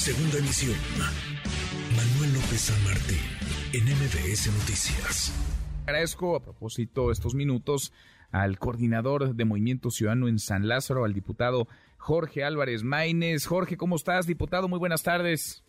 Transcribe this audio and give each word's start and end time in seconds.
Segunda 0.00 0.38
emisión. 0.38 0.78
Manuel 1.94 2.32
López 2.32 2.62
San 2.62 2.84
Martín, 2.84 3.20
en 3.74 3.84
MBS 3.84 4.46
Noticias. 4.46 5.30
Agradezco 5.82 6.36
a 6.36 6.42
propósito 6.42 7.10
estos 7.10 7.34
minutos 7.34 7.92
al 8.30 8.58
coordinador 8.58 9.34
de 9.34 9.44
Movimiento 9.44 9.90
Ciudadano 9.90 10.26
en 10.28 10.38
San 10.38 10.68
Lázaro, 10.68 11.04
al 11.04 11.12
diputado 11.12 11.68
Jorge 11.98 12.44
Álvarez 12.44 12.82
Maínez. 12.82 13.44
Jorge, 13.44 13.76
¿cómo 13.76 13.96
estás, 13.96 14.26
diputado? 14.26 14.68
Muy 14.68 14.78
buenas 14.78 15.02
tardes. 15.02 15.62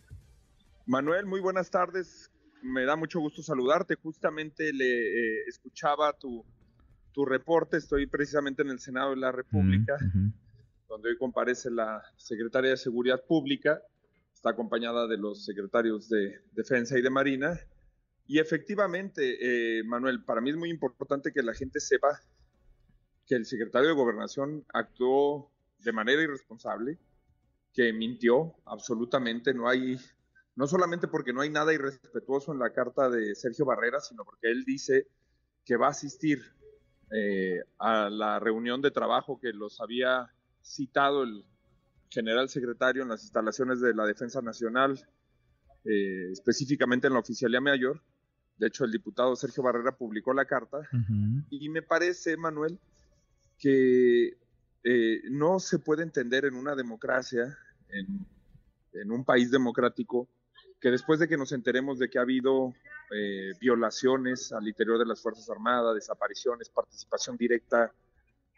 Manuel, 0.86 1.26
muy 1.26 1.40
buenas 1.42 1.70
tardes. 1.70 2.30
Me 2.62 2.86
da 2.86 2.96
mucho 2.96 3.20
gusto 3.20 3.42
saludarte. 3.42 3.96
Justamente 3.96 4.72
le 4.72 4.86
eh, 4.86 5.44
escuchaba 5.46 6.10
tu, 6.14 6.42
tu 7.12 7.26
reporte. 7.26 7.76
Estoy 7.76 8.06
precisamente 8.06 8.62
en 8.62 8.70
el 8.70 8.80
Senado 8.80 9.10
de 9.10 9.16
la 9.16 9.30
República, 9.30 9.98
donde 10.88 11.10
hoy 11.10 11.18
comparece 11.18 11.70
la 11.70 12.02
secretaria 12.16 12.70
de 12.70 12.78
Seguridad 12.78 13.22
Pública. 13.28 13.78
Está 14.42 14.50
acompañada 14.50 15.06
de 15.06 15.18
los 15.18 15.44
secretarios 15.44 16.08
de 16.08 16.40
Defensa 16.50 16.98
y 16.98 17.02
de 17.02 17.10
Marina. 17.10 17.60
Y 18.26 18.40
efectivamente, 18.40 19.36
eh, 19.78 19.84
Manuel, 19.84 20.24
para 20.24 20.40
mí 20.40 20.50
es 20.50 20.56
muy 20.56 20.68
importante 20.68 21.32
que 21.32 21.44
la 21.44 21.54
gente 21.54 21.78
sepa 21.78 22.20
que 23.24 23.36
el 23.36 23.46
secretario 23.46 23.90
de 23.90 23.94
Gobernación 23.94 24.64
actuó 24.74 25.48
de 25.78 25.92
manera 25.92 26.22
irresponsable, 26.22 26.98
que 27.72 27.92
mintió 27.92 28.56
absolutamente. 28.64 29.54
No 29.54 29.68
hay 29.68 29.96
no 30.56 30.66
solamente 30.66 31.06
porque 31.06 31.32
no 31.32 31.42
hay 31.42 31.50
nada 31.50 31.72
irrespetuoso 31.72 32.52
en 32.52 32.58
la 32.58 32.72
carta 32.72 33.08
de 33.08 33.36
Sergio 33.36 33.64
Barrera, 33.64 34.00
sino 34.00 34.24
porque 34.24 34.50
él 34.50 34.64
dice 34.64 35.06
que 35.64 35.76
va 35.76 35.86
a 35.86 35.90
asistir 35.90 36.42
eh, 37.12 37.60
a 37.78 38.10
la 38.10 38.40
reunión 38.40 38.82
de 38.82 38.90
trabajo 38.90 39.38
que 39.38 39.52
los 39.52 39.80
había 39.80 40.34
citado 40.64 41.22
el 41.22 41.44
general 42.12 42.48
secretario 42.48 43.02
en 43.02 43.08
las 43.08 43.22
instalaciones 43.22 43.80
de 43.80 43.94
la 43.94 44.04
Defensa 44.04 44.42
Nacional, 44.42 45.00
eh, 45.84 46.30
específicamente 46.30 47.06
en 47.06 47.14
la 47.14 47.20
Oficialía 47.20 47.60
Mayor. 47.60 48.02
De 48.58 48.66
hecho, 48.66 48.84
el 48.84 48.92
diputado 48.92 49.34
Sergio 49.34 49.62
Barrera 49.62 49.96
publicó 49.96 50.32
la 50.34 50.44
carta 50.44 50.78
y 51.50 51.68
me 51.70 51.82
parece, 51.82 52.36
Manuel, 52.36 52.78
que 53.58 54.36
eh, 54.84 55.22
no 55.30 55.58
se 55.58 55.78
puede 55.78 56.02
entender 56.02 56.44
en 56.44 56.54
una 56.54 56.74
democracia, 56.74 57.56
en, 57.88 58.26
en 58.92 59.10
un 59.10 59.24
país 59.24 59.50
democrático, 59.50 60.28
que 60.80 60.90
después 60.90 61.18
de 61.18 61.28
que 61.28 61.38
nos 61.38 61.52
enteremos 61.52 61.98
de 61.98 62.10
que 62.10 62.18
ha 62.18 62.22
habido 62.22 62.74
eh, 63.14 63.52
violaciones 63.60 64.52
al 64.52 64.68
interior 64.68 64.98
de 64.98 65.06
las 65.06 65.20
Fuerzas 65.20 65.48
Armadas, 65.48 65.94
desapariciones, 65.94 66.68
participación 66.68 67.36
directa 67.36 67.92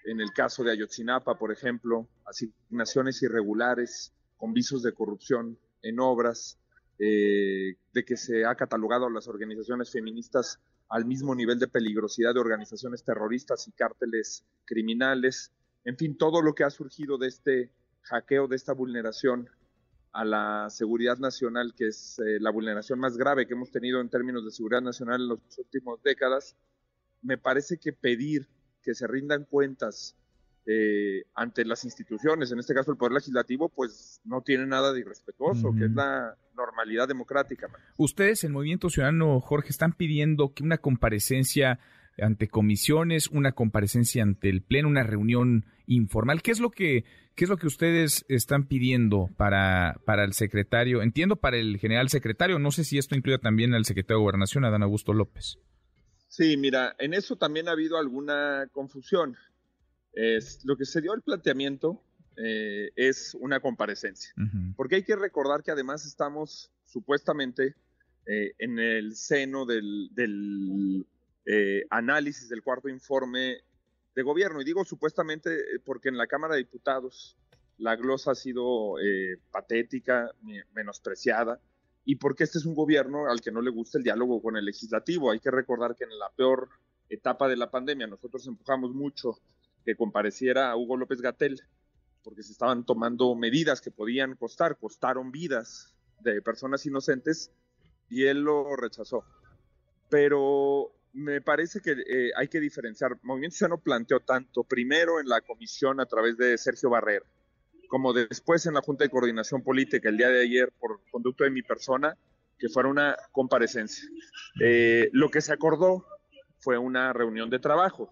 en 0.05 0.21
el 0.21 0.33
caso 0.33 0.63
de 0.63 0.73
Ayotzinapa, 0.73 1.39
por 1.39 1.51
ejemplo, 1.53 2.09
asignaciones 2.27 3.23
irregulares 3.23 4.13
con 4.37 4.53
visos 4.53 4.83
de 4.83 4.93
corrupción 4.93 5.59
en 5.83 6.01
obras, 6.01 6.59
eh, 6.99 7.77
de 7.93 8.05
que 8.05 8.17
se 8.17 8.45
ha 8.45 8.55
catalogado 8.55 9.07
a 9.07 9.11
las 9.11 9.27
organizaciones 9.27 9.91
feministas 9.91 10.61
al 10.89 11.07
mismo 11.07 11.35
nivel 11.35 11.59
de 11.59 11.69
peligrosidad 11.69 12.35
de 12.35 12.41
organizaciones 12.41 13.03
terroristas 13.03 13.67
y 13.67 13.73
cárteles 13.73 14.45
criminales, 14.65 15.53
en 15.85 15.97
fin, 15.97 16.17
todo 16.17 16.41
lo 16.41 16.55
que 16.55 16.65
ha 16.65 16.71
surgido 16.71 17.19
de 17.19 17.29
este 17.29 17.71
hackeo, 18.03 18.47
de 18.47 18.57
esta 18.57 18.73
vulneración 18.73 19.49
a 20.13 20.25
la 20.25 20.71
seguridad 20.71 21.19
nacional, 21.19 21.75
que 21.75 21.89
es 21.89 22.19
eh, 22.21 22.39
la 22.39 22.51
vulneración 22.51 23.01
más 23.01 23.17
grave 23.17 23.47
que 23.47 23.55
hemos 23.55 23.71
tenido 23.71 24.01
en 24.01 24.09
términos 24.09 24.45
de 24.45 24.53
seguridad 24.53 24.83
nacional 24.83 25.23
en 25.23 25.29
las 25.29 25.59
últimas 25.59 26.03
décadas, 26.03 26.57
me 27.23 27.39
parece 27.39 27.79
que 27.79 27.93
pedir 27.93 28.47
que 28.85 28.95
se 28.95 29.07
rindan 29.07 29.45
cuentas 29.45 30.17
eh, 30.67 31.25
ante 31.35 31.65
las 31.65 31.85
instituciones, 31.85 32.51
en 32.51 32.59
este 32.59 32.75
caso 32.75 32.91
el 32.91 32.97
Poder 32.97 33.13
Legislativo, 33.13 33.69
pues 33.69 34.21
no 34.25 34.41
tiene 34.41 34.67
nada 34.67 34.93
de 34.93 35.01
irrespetuoso, 35.01 35.75
que 35.79 35.87
es 35.87 35.91
la 35.93 36.37
normalidad 36.57 37.07
democrática. 37.07 37.69
Ustedes, 37.99 38.45
el 38.45 38.53
Movimiento 38.53 38.89
Ciudadano, 38.89 39.41
Jorge, 39.41 39.69
están 39.69 39.93
pidiendo 39.93 40.55
que 40.55 40.63
una 40.63 40.79
comparecencia 40.79 41.81
ante 42.19 42.49
comisiones, 42.49 43.29
una 43.29 43.53
comparecencia 43.53 44.23
ante 44.23 44.49
el 44.49 44.63
Pleno, 44.63 44.89
una 44.89 45.03
reunión 45.03 45.67
informal. 45.87 46.41
¿Qué 46.43 46.53
es 46.53 46.61
lo 46.61 46.71
que, 46.71 47.05
qué 47.35 47.45
es 47.45 47.51
lo 47.51 47.57
que 47.57 47.67
ustedes 47.67 48.25
están 48.29 48.67
pidiendo 48.67 49.29
para, 49.37 50.01
para 50.07 50.25
el 50.25 50.33
secretario? 50.33 51.03
Entiendo 51.03 51.37
para 51.37 51.59
el 51.59 51.79
general 51.79 52.09
secretario, 52.09 52.59
no 52.59 52.71
sé 52.71 52.85
si 52.85 52.99
esto 52.99 53.17
incluye 53.17 53.39
también 53.39 53.75
al 53.75 53.85
secretario 53.85 54.19
de 54.19 54.23
Gobernación, 54.23 54.65
Adán 54.65 54.83
Augusto 54.83 55.13
López. 55.13 55.59
Sí, 56.37 56.57
mira, 56.57 56.97
en 56.99 57.15
eso 57.15 57.37
también 57.37 57.69
ha 57.69 57.71
habido 57.71 57.97
alguna 57.97 58.69
confusión. 58.73 59.37
Es, 60.13 60.65
lo 60.65 60.77
que 60.77 60.85
se 60.85 61.01
dio 61.01 61.15
el 61.15 61.23
planteamiento 61.23 62.03
eh, 62.37 62.91
es 62.97 63.37
una 63.39 63.61
comparecencia, 63.61 64.35
porque 64.77 64.97
hay 64.97 65.05
que 65.05 65.15
recordar 65.15 65.63
que 65.63 65.71
además 65.71 66.05
estamos 66.05 66.73
supuestamente 66.87 67.77
eh, 68.27 68.53
en 68.59 68.81
el 68.81 69.15
seno 69.15 69.65
del, 69.65 70.09
del 70.11 71.07
eh, 71.47 71.85
análisis 71.91 72.49
del 72.49 72.65
cuarto 72.65 72.89
informe 72.89 73.59
de 74.17 74.23
gobierno. 74.25 74.61
Y 74.61 74.65
digo 74.65 74.85
supuestamente 74.85 75.57
porque 75.85 76.09
en 76.09 76.19
la 76.19 76.27
Cámara 76.27 76.55
de 76.55 76.65
Diputados 76.65 77.37
la 77.79 77.95
glosa 77.95 78.33
ha 78.33 78.35
sido 78.35 78.99
eh, 78.99 79.39
patética, 79.53 80.33
menospreciada, 80.75 81.61
y 82.05 82.17
porque 82.17 82.45
este 82.45 82.59
es 82.59 82.67
un 82.67 82.75
gobierno 82.75 83.31
al 83.31 83.41
que 83.41 83.51
no 83.51 83.63
le 83.63 83.71
gusta 83.71 83.99
el 83.99 84.05
diálogo 84.05 84.43
con 84.43 84.57
el 84.57 84.65
legislativo. 84.65 85.31
Hay 85.31 85.41
que 85.41 85.51
recordar 85.51 85.95
que 85.97 86.05
en 86.05 86.19
la 86.19 86.31
peor 86.37 86.69
etapa 87.09 87.49
de 87.49 87.57
la 87.57 87.71
pandemia 87.71 88.07
nosotros 88.07 88.47
empujamos 88.47 88.93
mucho 88.93 89.39
que 89.85 89.97
compareciera 89.97 90.75
Hugo 90.77 90.97
López 90.97 91.21
Gatel, 91.21 91.61
porque 92.23 92.43
se 92.43 92.53
estaban 92.53 92.85
tomando 92.85 93.35
medidas 93.35 93.81
que 93.81 93.91
podían 93.91 94.35
costar, 94.37 94.79
costaron 94.79 95.31
vidas 95.31 95.95
de 96.21 96.41
personas 96.41 96.85
inocentes, 96.87 97.51
y 98.09 98.25
él 98.25 98.43
lo 98.43 98.77
rechazó. 98.77 99.25
Pero 100.09 100.93
me 101.13 101.41
parece 101.41 101.81
que 101.81 101.93
eh, 101.93 102.31
hay 102.37 102.49
que 102.49 102.61
diferenciar. 102.61 103.19
Movimiento 103.23 103.57
Ciudadano 103.57 103.83
planteó 103.83 104.21
tanto 104.21 104.65
primero 104.65 105.21
en 105.21 105.29
la 105.29 105.41
comisión 105.41 106.01
a 106.01 106.07
través 106.07 106.37
de 106.37 106.57
Sergio 106.59 106.91
Barrera, 106.91 107.25
como 107.95 108.13
después 108.13 108.67
en 108.67 108.75
la 108.75 108.81
Junta 108.81 109.05
de 109.05 109.11
Coordinación 109.11 109.63
Política 109.63 110.09
el 110.09 110.17
día 110.17 110.29
de 110.29 110.43
ayer 110.43 110.73
por 110.81 111.01
conducto 111.13 111.45
de 111.45 111.51
mi 111.51 111.63
persona, 111.63 112.17
que 112.59 112.69
fuera 112.69 112.89
una 112.89 113.17
comparecencia. 113.31 114.09
Eh, 114.61 115.11
lo 115.13 115.29
que 115.29 115.41
se 115.41 115.53
acordó 115.53 116.05
fue 116.59 116.77
una 116.77 117.13
reunión 117.13 117.51
de 117.51 117.61
trabajo 117.61 118.11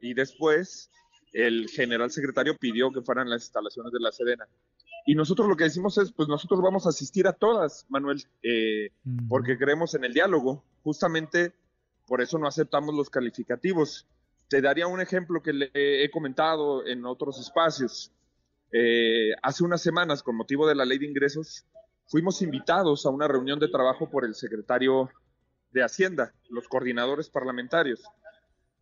y 0.00 0.12
después 0.12 0.90
el 1.32 1.68
general 1.68 2.10
secretario 2.10 2.56
pidió 2.56 2.90
que 2.90 3.00
fueran 3.00 3.30
las 3.30 3.44
instalaciones 3.44 3.92
de 3.92 4.00
la 4.00 4.10
Sedena. 4.10 4.48
Y 5.06 5.14
nosotros 5.14 5.46
lo 5.46 5.54
que 5.54 5.64
decimos 5.64 5.96
es, 5.98 6.10
pues 6.10 6.28
nosotros 6.28 6.60
vamos 6.60 6.86
a 6.86 6.88
asistir 6.88 7.28
a 7.28 7.32
todas, 7.32 7.86
Manuel, 7.90 8.24
eh, 8.42 8.90
porque 9.28 9.56
creemos 9.56 9.94
en 9.94 10.02
el 10.02 10.14
diálogo. 10.14 10.64
Justamente 10.82 11.52
por 12.08 12.20
eso 12.20 12.38
no 12.38 12.48
aceptamos 12.48 12.92
los 12.92 13.08
calificativos. 13.08 14.04
Te 14.48 14.60
daría 14.60 14.88
un 14.88 15.00
ejemplo 15.00 15.40
que 15.40 15.52
le 15.52 15.70
he 15.74 16.10
comentado 16.10 16.84
en 16.84 17.06
otros 17.06 17.38
espacios. 17.38 18.10
Eh, 18.72 19.32
hace 19.42 19.64
unas 19.64 19.82
semanas, 19.82 20.22
con 20.22 20.36
motivo 20.36 20.66
de 20.66 20.74
la 20.74 20.84
ley 20.84 20.98
de 20.98 21.06
ingresos, 21.06 21.66
fuimos 22.06 22.42
invitados 22.42 23.06
a 23.06 23.10
una 23.10 23.28
reunión 23.28 23.58
de 23.58 23.68
trabajo 23.68 24.10
por 24.10 24.24
el 24.24 24.34
secretario 24.34 25.10
de 25.72 25.82
Hacienda, 25.82 26.34
los 26.48 26.68
coordinadores 26.68 27.28
parlamentarios. 27.28 28.02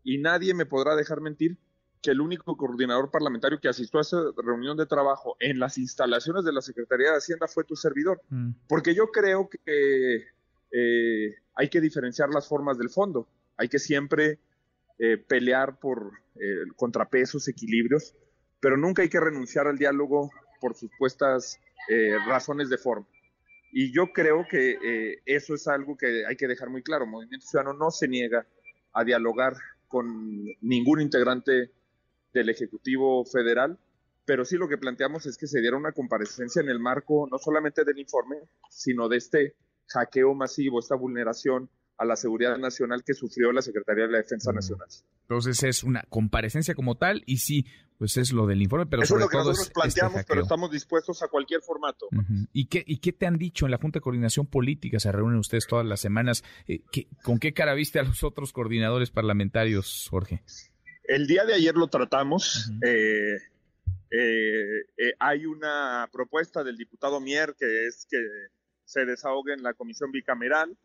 Y 0.02 0.18
nadie 0.18 0.54
me 0.54 0.66
podrá 0.66 0.96
dejar 0.96 1.20
mentir 1.20 1.58
que 2.02 2.12
el 2.12 2.20
único 2.20 2.56
coordinador 2.56 3.10
parlamentario 3.10 3.60
que 3.60 3.68
asistió 3.68 3.98
a 3.98 4.02
esa 4.02 4.18
reunión 4.36 4.76
de 4.76 4.86
trabajo 4.86 5.36
en 5.38 5.58
las 5.58 5.76
instalaciones 5.76 6.44
de 6.44 6.52
la 6.52 6.62
Secretaría 6.62 7.10
de 7.10 7.18
Hacienda 7.18 7.46
fue 7.46 7.64
tu 7.64 7.76
servidor. 7.76 8.22
Mm. 8.30 8.52
Porque 8.68 8.94
yo 8.94 9.08
creo 9.08 9.50
que 9.50 10.24
eh, 10.72 11.34
hay 11.54 11.68
que 11.68 11.80
diferenciar 11.80 12.30
las 12.30 12.48
formas 12.48 12.78
del 12.78 12.88
fondo. 12.88 13.28
Hay 13.56 13.68
que 13.68 13.78
siempre 13.78 14.38
eh, 14.98 15.18
pelear 15.18 15.78
por 15.78 16.12
eh, 16.36 16.64
contrapesos, 16.76 17.48
equilibrios, 17.48 18.14
pero 18.60 18.76
nunca 18.76 19.02
hay 19.02 19.08
que 19.08 19.20
renunciar 19.20 19.66
al 19.66 19.78
diálogo 19.78 20.30
por 20.60 20.74
supuestas 20.74 21.58
eh, 21.88 22.16
razones 22.26 22.68
de 22.68 22.78
forma. 22.78 23.06
Y 23.72 23.92
yo 23.92 24.12
creo 24.12 24.46
que 24.50 25.20
eso 25.24 25.54
es 25.54 25.68
algo 25.68 25.96
que 25.96 26.26
hay 26.26 26.36
que 26.36 26.48
dejar 26.48 26.70
muy 26.70 26.82
claro. 26.82 27.06
Movimiento 27.06 27.46
Ciudadano 27.46 27.78
no 27.78 27.92
se 27.92 28.08
niega 28.08 28.44
a 28.92 29.04
dialogar 29.04 29.54
con 29.86 30.44
ningún 30.60 31.00
integrante 31.00 31.70
del 32.32 32.48
Ejecutivo 32.48 33.24
Federal, 33.24 33.78
pero 34.24 34.44
sí 34.44 34.56
lo 34.56 34.68
que 34.68 34.78
planteamos 34.78 35.26
es 35.26 35.36
que 35.36 35.48
se 35.48 35.60
diera 35.60 35.76
una 35.76 35.92
comparecencia 35.92 36.62
en 36.62 36.68
el 36.68 36.78
marco 36.78 37.26
no 37.30 37.38
solamente 37.38 37.84
del 37.84 37.98
informe, 37.98 38.36
sino 38.68 39.08
de 39.08 39.16
este 39.16 39.56
hackeo 39.88 40.34
masivo, 40.34 40.78
esta 40.78 40.94
vulneración 40.94 41.68
a 42.00 42.06
la 42.06 42.16
seguridad 42.16 42.56
nacional 42.56 43.04
que 43.04 43.12
sufrió 43.12 43.52
la 43.52 43.60
Secretaría 43.60 44.06
de 44.06 44.12
la 44.12 44.18
Defensa 44.18 44.52
Nacional. 44.52 44.88
Entonces 45.20 45.62
es 45.64 45.84
una 45.84 46.02
comparecencia 46.08 46.74
como 46.74 46.96
tal 46.96 47.22
y 47.26 47.36
sí, 47.36 47.66
pues 47.98 48.16
es 48.16 48.32
lo 48.32 48.46
del 48.46 48.62
informe, 48.62 48.86
pero 48.86 49.02
Eso 49.02 49.14
sobre 49.14 49.24
es 49.24 49.26
lo 49.26 49.28
que 49.28 49.36
todo 49.36 49.50
nosotros 49.50 49.74
planteamos, 49.74 50.24
pero 50.26 50.40
estamos 50.40 50.70
dispuestos 50.70 51.22
a 51.22 51.28
cualquier 51.28 51.60
formato. 51.60 52.08
¿Y, 52.54 52.68
qué, 52.68 52.82
¿Y 52.86 53.00
qué 53.00 53.12
te 53.12 53.26
han 53.26 53.36
dicho 53.36 53.66
en 53.66 53.72
la 53.72 53.76
Junta 53.76 53.98
de 53.98 54.00
Coordinación 54.00 54.46
Política? 54.46 54.98
Se 54.98 55.12
reúnen 55.12 55.38
ustedes 55.38 55.66
todas 55.66 55.84
las 55.84 56.00
semanas. 56.00 56.42
Eh, 56.66 56.80
¿Con 57.22 57.38
qué 57.38 57.52
cara 57.52 57.74
viste 57.74 57.98
a 57.98 58.02
los 58.02 58.24
otros 58.24 58.54
coordinadores 58.54 59.10
parlamentarios, 59.10 60.08
Jorge? 60.10 60.42
El 61.04 61.26
día 61.26 61.44
de 61.44 61.52
ayer 61.52 61.74
lo 61.74 61.88
tratamos 61.88 62.72
Eh, 62.82 63.36
eh, 64.96 65.12
hay 65.20 65.46
una 65.46 66.08
propuesta 66.10 66.64
del 66.64 66.76
diputado 66.76 67.20
Mier 67.20 67.54
que 67.56 67.86
es 67.86 68.08
que 68.10 68.18
se 68.84 69.04
desahogue 69.04 69.52
en 69.52 69.62
la 69.62 69.74
comisión 69.74 70.10
bicameral. 70.10 70.76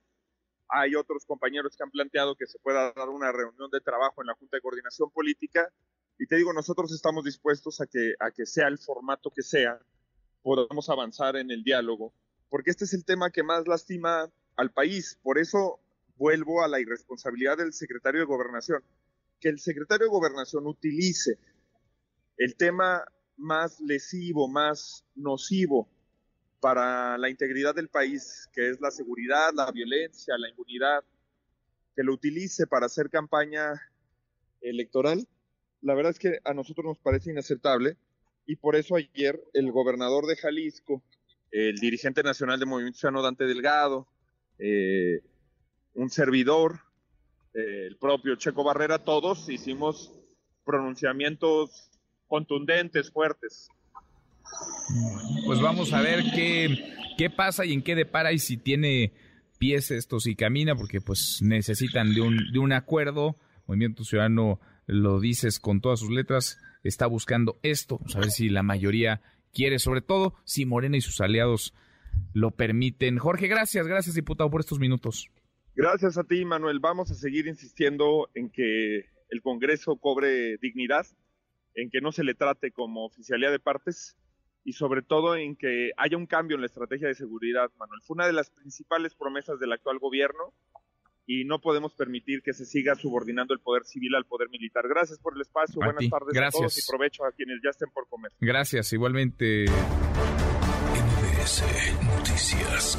Hay 0.70 0.96
otros 0.96 1.26
compañeros 1.26 1.76
que 1.76 1.84
han 1.84 1.92
planteado 1.92 2.36
que 2.36 2.48
se 2.48 2.60
pueda 2.60 2.92
dar 2.94 3.10
una 3.10 3.32
reunión 3.32 3.70
de 3.72 3.82
trabajo 3.82 4.22
en 4.22 4.28
la 4.28 4.36
Junta 4.36 4.58
de 4.58 4.62
Coordinación 4.62 5.12
Política. 5.12 5.72
Y 6.18 6.28
te 6.28 6.38
digo, 6.38 6.54
nosotros 6.54 6.92
estamos 6.94 7.24
dispuestos 7.24 7.82
a 7.82 7.88
que, 7.88 8.16
a 8.20 8.32
que 8.32 8.46
sea 8.46 8.68
el 8.68 8.80
formato 8.80 9.32
que 9.32 9.44
sea, 9.44 9.80
podamos 10.42 10.90
avanzar 10.90 11.36
en 11.36 11.52
el 11.52 11.64
diálogo, 11.64 12.14
porque 12.50 12.72
este 12.72 12.86
es 12.86 12.94
el 12.94 13.06
tema 13.06 13.32
que 13.32 13.44
más 13.44 13.68
lastima 13.68 14.32
al 14.56 14.72
país. 14.72 15.20
Por 15.22 15.38
eso 15.38 15.80
vuelvo 16.18 16.64
a 16.64 16.68
la 16.68 16.80
irresponsabilidad 16.80 17.58
del 17.58 17.74
secretario 17.74 18.22
de 18.22 18.26
Gobernación. 18.26 18.84
Que 19.40 19.50
el 19.50 19.60
secretario 19.60 20.06
de 20.06 20.12
Gobernación 20.12 20.66
utilice 20.66 21.38
el 22.38 22.56
tema 22.56 23.04
más 23.38 23.80
lesivo, 23.82 24.48
más 24.48 25.04
nocivo 25.16 25.90
para 26.66 27.16
la 27.20 27.30
integridad 27.30 27.76
del 27.76 27.90
país, 27.90 28.50
que 28.52 28.72
es 28.72 28.82
la 28.82 28.90
seguridad, 28.90 29.54
la 29.54 29.72
violencia, 29.72 30.36
la 30.36 30.50
impunidad, 30.50 31.04
que 31.96 32.02
lo 32.02 32.12
utilice 32.12 32.66
para 32.66 32.88
hacer 32.88 33.12
campaña 33.12 33.80
electoral, 34.62 35.28
la 35.82 35.94
verdad 35.94 36.14
es 36.14 36.18
que 36.18 36.40
a 36.44 36.56
nosotros 36.56 36.84
nos 36.84 36.98
parece 36.98 37.30
inaceptable 37.30 37.98
y 38.48 38.56
por 38.56 38.76
eso 38.76 38.96
ayer 38.96 39.40
el 39.54 39.72
gobernador 39.72 40.26
de 40.26 40.38
Jalisco, 40.38 41.04
el 41.52 41.76
dirigente 41.76 42.24
nacional 42.24 42.60
de 42.60 42.66
Movimiento 42.66 42.98
Ciudadano 42.98 43.22
Dante 43.22 43.46
Delgado, 43.46 44.08
eh, 44.58 45.22
un 45.94 46.10
servidor, 46.10 46.80
eh, 47.54 47.86
el 47.90 47.98
propio 47.98 48.38
Checo 48.38 48.64
Barrera, 48.64 49.04
todos 49.04 49.50
hicimos 49.50 50.12
pronunciamientos 50.64 51.92
contundentes, 52.26 53.12
fuertes. 53.12 53.70
Pues 55.46 55.62
vamos 55.62 55.94
a 55.94 56.02
ver 56.02 56.24
qué, 56.34 56.94
qué 57.18 57.30
pasa 57.30 57.66
y 57.66 57.74
en 57.74 57.82
qué 57.82 57.96
depara 57.96 58.34
y 58.34 58.40
si 58.40 58.58
tiene 58.58 59.14
pies 59.58 59.92
esto, 59.92 60.20
si 60.20 60.36
camina, 60.36 60.76
porque 60.76 61.02
pues 61.02 61.40
necesitan 61.42 62.14
de 62.14 62.22
un, 62.22 62.38
de 62.52 62.60
un 62.60 62.74
acuerdo. 62.74 63.38
Movimiento 63.68 64.04
Ciudadano, 64.04 64.60
lo 64.86 65.20
dices 65.20 65.60
con 65.60 65.82
todas 65.82 66.00
sus 66.00 66.12
letras, 66.12 66.60
está 66.84 67.08
buscando 67.08 67.58
esto. 67.64 68.00
A 68.16 68.20
ver 68.20 68.32
si 68.32 68.50
la 68.50 68.64
mayoría 68.64 69.22
quiere, 69.54 69.80
sobre 69.80 70.02
todo 70.02 70.36
si 70.44 70.66
Morena 70.66 70.98
y 70.98 71.02
sus 71.02 71.22
aliados 71.22 71.74
lo 72.34 72.52
permiten. 72.52 73.18
Jorge, 73.18 73.48
gracias, 73.48 73.88
gracias 73.88 74.16
diputado 74.16 74.50
por 74.50 74.62
estos 74.62 74.80
minutos. 74.80 75.30
Gracias 75.76 76.18
a 76.18 76.24
ti, 76.24 76.46
Manuel. 76.46 76.80
Vamos 76.80 77.12
a 77.12 77.16
seguir 77.16 77.48
insistiendo 77.48 78.30
en 78.34 78.50
que 78.50 79.10
el 79.30 79.42
Congreso 79.42 79.98
cobre 79.98 80.58
dignidad, 80.58 81.06
en 81.74 81.90
que 81.90 82.02
no 82.02 82.12
se 82.12 82.24
le 82.24 82.36
trate 82.36 82.72
como 82.72 83.06
oficialidad 83.06 83.52
de 83.52 83.60
partes 83.60 84.16
y 84.66 84.74
sobre 84.74 85.04
todo 85.04 85.36
en 85.36 85.56
que 85.56 85.92
haya 85.96 86.18
un 86.18 86.26
cambio 86.26 86.56
en 86.56 86.62
la 86.62 86.68
estrategia 86.68 87.08
de 87.08 87.14
seguridad, 87.14 87.72
Manuel. 87.78 88.02
Fue 88.02 88.16
una 88.16 88.26
de 88.26 88.34
las 88.34 88.50
principales 88.50 89.14
promesas 89.14 89.60
del 89.60 89.72
actual 89.72 90.00
gobierno 90.00 90.54
y 91.28 91.46
no 91.46 91.62
podemos 91.62 91.94
permitir 91.94 92.42
que 92.42 92.54
se 92.54 92.66
siga 92.66 92.96
subordinando 92.96 93.54
el 93.54 93.60
poder 93.60 93.86
civil 93.86 94.16
al 94.16 94.26
poder 94.26 94.50
militar. 94.50 94.88
Gracias 94.88 95.20
por 95.20 95.36
el 95.36 95.42
espacio, 95.42 95.76
buenas 95.76 96.10
tardes 96.10 96.34
Gracias. 96.34 96.56
a 96.56 96.58
todos 96.58 96.78
y 96.80 96.82
provecho 96.92 97.26
a 97.26 97.32
quienes 97.32 97.60
ya 97.64 97.70
estén 97.70 97.90
por 97.92 98.08
comer. 98.08 98.32
Gracias, 98.42 98.92
igualmente. 98.92 99.66
MBS 100.96 101.64
Noticias. 102.04 102.98